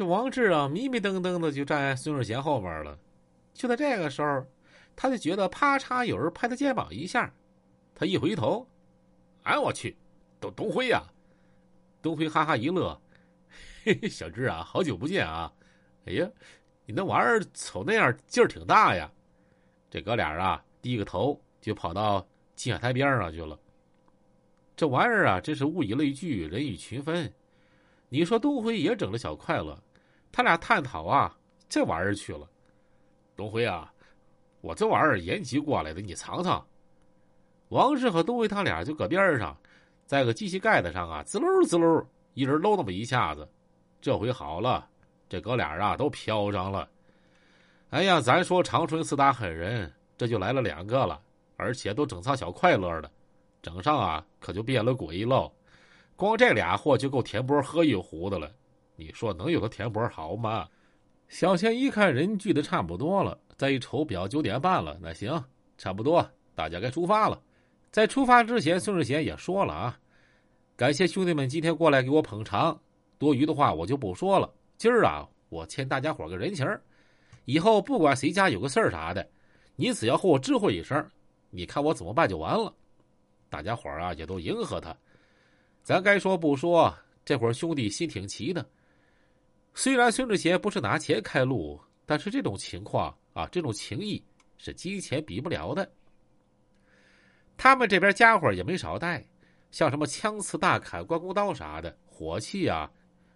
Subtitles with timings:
[0.00, 2.98] 这王志啊，迷迷瞪瞪的就站在孙世贤后边了。
[3.52, 4.42] 就在这个时候，
[4.96, 7.30] 他就觉得啪嚓有人拍他肩膀一下，
[7.94, 8.66] 他一回头，
[9.42, 9.94] 哎我去，
[10.40, 11.02] 董东辉呀！
[12.00, 12.98] 东辉哈哈一乐，
[13.84, 15.52] 嘿嘿，小志啊，好久不见啊！
[16.06, 16.26] 哎呀，
[16.86, 19.12] 你那玩意儿瞅那样劲儿挺大呀！
[19.90, 22.26] 这哥俩啊，低个头就跑到
[22.56, 23.60] 金海台边上去了。
[24.74, 27.30] 这玩意儿啊，真是物以类聚，人以群分。
[28.08, 29.78] 你说东辉也整了小快乐。
[30.32, 31.36] 他俩探讨啊，
[31.68, 32.48] 这玩意儿去了。
[33.36, 33.92] 东辉啊，
[34.60, 36.64] 我这玩意儿延吉过来的，你尝尝。
[37.68, 39.56] 王志和东辉他俩就搁边上，
[40.06, 43.48] 在个机器盖子上啊，滋溜滋溜，一人搂那么一下子。
[44.00, 44.88] 这回好了，
[45.28, 46.88] 这哥俩啊都飘上了。
[47.90, 51.20] 哎呀，咱说长春四大狠人，这就来了两个了，
[51.56, 53.10] 而且都整上小快乐的，
[53.62, 55.52] 整上啊可就变了鬼喽。
[56.16, 58.50] 光这俩货就够田波喝一壶的了。
[59.00, 60.68] 你说能有个田波好吗？
[61.28, 64.98] 小贤一看人聚的差不多了，再一瞅表，九点半了。
[65.00, 65.42] 那行，
[65.78, 67.42] 差不多，大家该出发了。
[67.90, 69.98] 在出发之前，孙世贤也说了啊，
[70.76, 72.78] 感谢兄弟们今天过来给我捧场，
[73.16, 74.52] 多余的话我就不说了。
[74.76, 76.66] 今儿啊，我欠大家伙个人情
[77.46, 79.26] 以后不管谁家有个事儿啥的，
[79.76, 81.08] 你只要和我知会一声，
[81.48, 82.70] 你看我怎么办就完了。
[83.48, 84.94] 大家伙啊也都迎合他。
[85.82, 88.68] 咱该说不说，这会儿兄弟心挺齐的。
[89.82, 94.22] 虽然孙志贤不是拿钱开路，但是这种情况啊，这种情谊
[94.58, 95.90] 是金钱比不了的。
[97.56, 99.26] 他们这边家伙也没少带，
[99.70, 102.90] 像什么枪刺大砍、关公刀啥的，火器啊，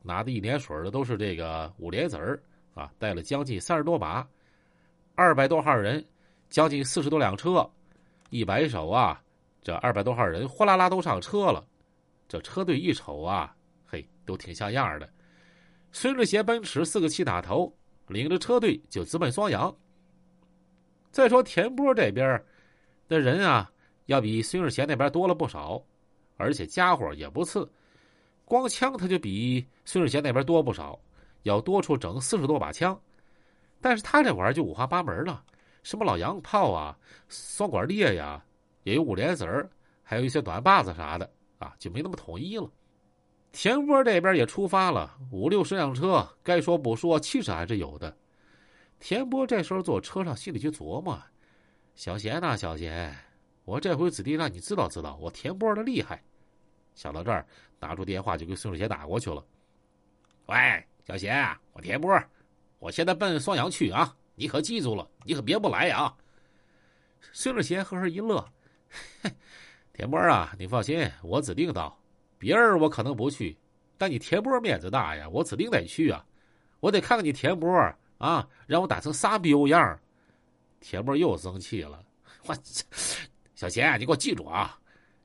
[0.00, 2.40] 拿的一连水的都是这个五连子儿
[2.72, 4.24] 啊，带了将近三十多把，
[5.16, 6.06] 二百多号人，
[6.48, 7.68] 将近四十多辆车，
[8.30, 9.20] 一摆手啊，
[9.60, 11.66] 这二百多号人哗啦啦都上车了。
[12.28, 15.10] 这车队一瞅啊，嘿，都挺像样的。
[16.00, 19.76] 孙志贤奔驰四个七打头，领着车队就直奔双阳。
[21.10, 22.40] 再说田波这边
[23.08, 23.68] 的人啊，
[24.06, 25.84] 要比孙志贤那边多了不少，
[26.36, 27.68] 而且家伙也不次，
[28.44, 30.96] 光枪他就比孙志贤那边多不少，
[31.42, 32.96] 要多出整四十多把枪。
[33.80, 35.42] 但是他这玩意儿就五花八门了，
[35.82, 36.96] 什么老洋炮啊、
[37.28, 38.40] 双管猎呀，
[38.84, 39.68] 也有五连子儿，
[40.04, 42.70] 还有一些短把子啥的啊，就没那么统一了。
[43.50, 48.14] 田波这边也出发了，五六十辆车，该说不说，气势还是有的。
[49.00, 51.20] 田波这时候坐车上，心里就琢磨
[51.96, 53.16] ：“小贤呐，小贤，
[53.64, 56.22] 我这回指定让你知道知道我田波的厉害。”
[56.94, 57.46] 想到这儿，
[57.80, 59.44] 拿出电话就给孙志贤打过去了
[60.46, 62.22] ：“喂，小贤，我田波，
[62.78, 66.14] 我现在奔双阳去啊，你可记住了，你可别不来啊！”
[67.32, 68.46] 孙志贤呵呵一乐
[69.94, 71.98] ：“田波啊，你放心，我指定到。”
[72.38, 73.56] 别人我可能不去，
[73.96, 76.24] 但你田波面子大呀，我指定得去啊！
[76.80, 77.68] 我得看看你田波
[78.18, 79.98] 啊，让我打成啥逼样
[80.80, 82.04] 田波又生气了，
[82.46, 82.56] 我
[83.54, 84.78] 小贤，你给我记住啊！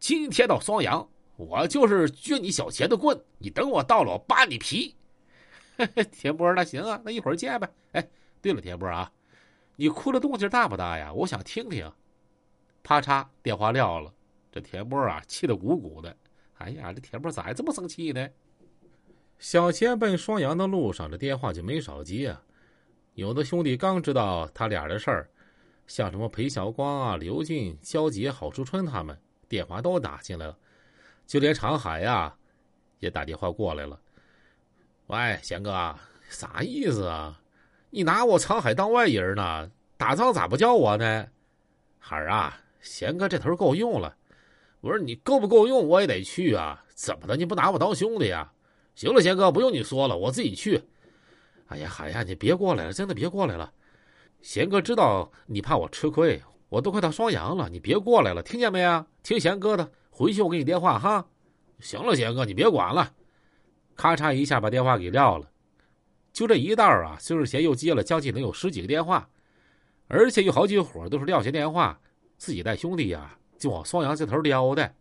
[0.00, 4.96] 今天到双阳，我就是撅你小贤的棍，你等我到了，我扒你皮！
[6.10, 7.70] 田波，那行啊，那一会儿见呗。
[7.92, 8.08] 哎，
[8.42, 9.12] 对了，田波啊，
[9.76, 11.12] 你哭的动静大不大呀？
[11.12, 11.92] 我想听听。
[12.82, 14.12] 啪嚓，电话撂了。
[14.50, 16.16] 这田波啊，气得鼓鼓的。
[16.58, 18.28] 哎呀，这田波咋还这么生气呢？
[19.38, 22.42] 小贤奔双阳的路上，这电话就没少接啊。
[23.14, 25.28] 有的兄弟刚知道他俩的事儿，
[25.86, 29.18] 像什么裴晓光啊、刘俊、焦杰、郝淑春他们，
[29.48, 30.56] 电话都打进来了。
[31.26, 32.34] 就连长海呀，
[32.98, 34.00] 也打电话过来了。
[35.08, 35.94] 喂，贤哥，
[36.30, 37.38] 啥意思啊？
[37.90, 39.70] 你拿我长海当外人呢？
[39.98, 41.28] 打仗咋不叫我呢？
[41.98, 44.15] 孩儿啊，贤哥这头够用了。
[44.86, 46.84] 我说你够不够用，我也得去啊！
[46.94, 48.52] 怎么的，你不拿我当兄弟呀？
[48.94, 50.80] 行了，贤哥，不用你说了，我自己去。
[51.66, 53.72] 哎呀，海呀，你别过来了，真的别过来了。
[54.40, 59.04] 贤哥知道你怕我吃亏，我都快到双阳了，你别过来了，听见没啊？
[59.24, 61.26] 听贤哥的，回去我给你电话哈。
[61.80, 63.12] 行了，贤哥，你别管了。
[63.96, 65.50] 咔嚓一下把电话给撂了。
[66.32, 69.28] 就这一道啊，孙世贤又接了将近能有十几个电话，
[70.06, 71.98] 而且有好几伙都是撂下电话，
[72.36, 73.36] 自己带兄弟呀。
[73.58, 74.94] 就往双阳这头撩的，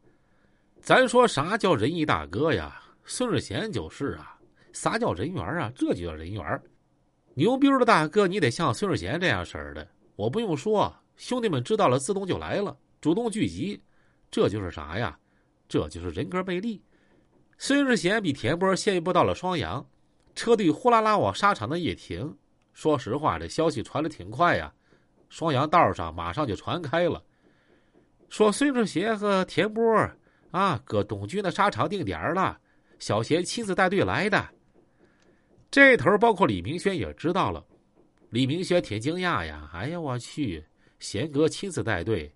[0.82, 2.82] 咱说啥叫仁义大哥呀？
[3.04, 4.38] 孙世贤就是啊。
[4.74, 5.72] 啥叫人缘啊？
[5.76, 6.62] 这就叫人缘。
[7.34, 9.88] 牛逼的大哥，你得像孙世贤这样式儿的。
[10.16, 13.82] 我不用说，兄弟们知道了，自动就来了，主动聚集。
[14.30, 15.18] 这就是啥呀？
[15.68, 16.84] 这就是人格魅力。
[17.58, 19.86] 孙世贤比田波先一步到了双阳，
[20.36, 22.36] 车队呼啦啦往沙场那一停。
[22.74, 24.74] 说实话，这消息传的挺快呀，
[25.30, 27.24] 双阳道上马上就传开了。
[28.36, 29.82] 说孙志贤和田波
[30.52, 32.60] 啊，搁董军的沙场定点了。
[33.00, 34.46] 小贤亲自带队来的。
[35.72, 37.66] 这头包括李明轩也知道了。
[38.32, 39.70] 李明轩挺惊讶呀！
[39.72, 40.62] 哎呀，我去，
[41.00, 42.30] 贤哥亲自带队，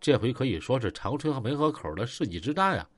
[0.00, 2.90] 这回可以说是长春和梅河口的世纪之战啊！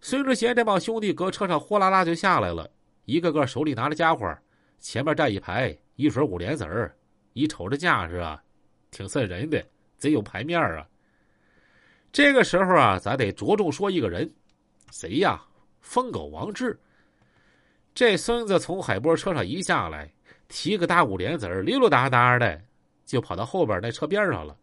[0.00, 2.66] 孙志贤这帮兄弟搁车上呼啦啦就下来了，
[3.04, 4.34] 一个个手里拿着家伙，
[4.78, 6.96] 前面站一排，一水五莲子儿，
[7.34, 8.42] 一瞅这架势啊，
[8.90, 9.62] 挺瘆人的，
[9.98, 10.86] 贼有排面啊！
[12.12, 14.28] 这个时候啊，咱得着重说一个人，
[14.90, 15.40] 谁呀？
[15.80, 16.78] 疯狗王志。
[17.94, 20.12] 这孙子从海波车上一下来，
[20.48, 22.60] 提个大五莲子儿，溜溜达达的
[23.04, 24.56] 就跑到后边那车边上了。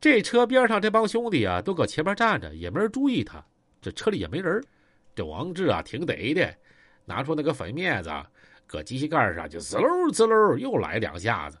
[0.00, 3.44] 这车边上这帮兄弟啊，都搁前面站着，也没人注意他。
[3.80, 4.62] 这车里也没人。
[5.14, 6.54] 这王志啊，挺得的，
[7.04, 8.10] 拿出那个粉面子，
[8.66, 11.58] 搁机器盖上就滋溜滋溜又来两下子。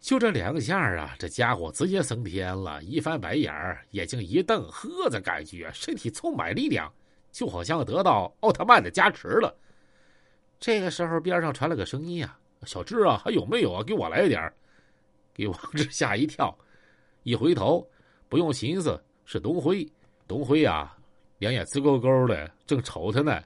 [0.00, 6.90] 就这两下啊，这家伙直接升天了，一翻白眼儿，眼睛一瞪，呵着感觉身体充满力量，
[7.30, 9.54] 就好像得到奥特曼的加持了。
[10.58, 13.82] 这个时候，边上传了个声音啊：“小智啊，还有没有啊？
[13.82, 14.50] 给我来点
[15.34, 16.56] 给王志吓一跳，
[17.22, 17.86] 一回头，
[18.28, 19.86] 不用寻思，是东辉。
[20.26, 20.96] 东辉啊，
[21.38, 23.42] 两眼直勾勾的，正瞅他呢。